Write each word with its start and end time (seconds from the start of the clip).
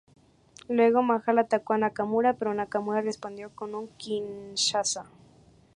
Luego, 0.67 1.03
Mahal 1.03 1.37
atacó 1.37 1.73
a 1.73 1.77
Nakamura, 1.77 2.33
pero 2.33 2.51
Nakamura 2.55 3.01
respondió 3.03 3.51
con 3.53 3.75
un 3.75 3.87
"Kinshasa". 3.87 5.05